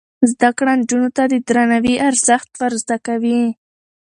[0.31, 3.41] زده کړه نجونو ته د درناوي ارزښت ور زده کوي.